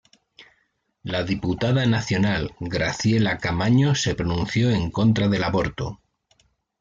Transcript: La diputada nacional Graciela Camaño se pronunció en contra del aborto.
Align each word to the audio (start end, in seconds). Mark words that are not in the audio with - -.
La 1.03 1.21
diputada 1.23 1.85
nacional 1.85 2.55
Graciela 2.59 3.37
Camaño 3.37 3.93
se 3.93 4.15
pronunció 4.15 4.71
en 4.71 4.89
contra 4.89 5.27
del 5.27 5.43
aborto. 5.43 6.01